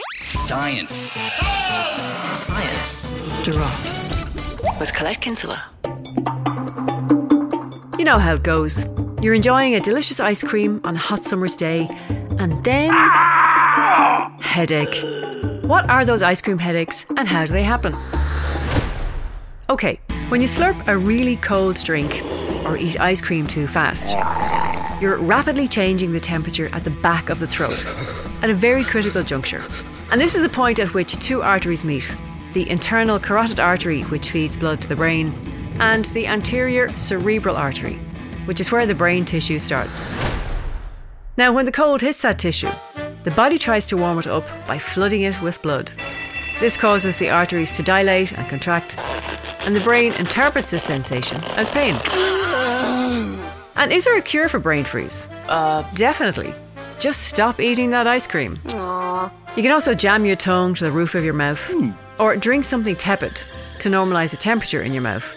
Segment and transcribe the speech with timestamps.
[0.00, 1.10] Science.
[2.34, 4.24] Science drops
[4.80, 5.64] with Colette Kinsella.
[7.98, 8.86] You know how it goes.
[9.20, 11.88] You're enjoying a delicious ice cream on a hot summer's day,
[12.38, 12.90] and then.
[14.40, 15.04] Headache.
[15.64, 17.94] What are those ice cream headaches, and how do they happen?
[19.68, 22.22] Okay, when you slurp a really cold drink
[22.64, 24.16] or eat ice cream too fast,
[25.02, 27.84] you're rapidly changing the temperature at the back of the throat
[28.42, 29.60] at a very critical juncture.
[30.12, 32.16] And this is the point at which two arteries meet
[32.52, 35.32] the internal carotid artery, which feeds blood to the brain,
[35.80, 37.94] and the anterior cerebral artery,
[38.44, 40.10] which is where the brain tissue starts.
[41.38, 42.70] Now, when the cold hits that tissue,
[43.24, 45.90] the body tries to warm it up by flooding it with blood.
[46.60, 48.98] This causes the arteries to dilate and contract,
[49.60, 51.96] and the brain interprets this sensation as pain.
[53.82, 55.26] And is there a cure for brain freeze?
[55.48, 56.54] Uh, definitely.
[57.00, 58.56] Just stop eating that ice cream.
[58.58, 59.32] Aww.
[59.56, 61.74] You can also jam your tongue to the roof of your mouth,
[62.20, 63.42] or drink something tepid
[63.80, 65.36] to normalise the temperature in your mouth.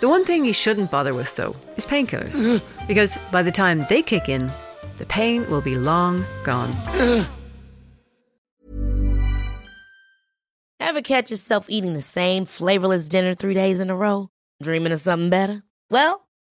[0.00, 4.00] The one thing you shouldn't bother with, though, is painkillers, because by the time they
[4.00, 4.50] kick in,
[4.96, 6.74] the pain will be long gone.
[10.80, 14.30] Ever catch yourself eating the same flavorless dinner three days in a row?
[14.62, 15.64] Dreaming of something better?
[15.90, 16.25] Well,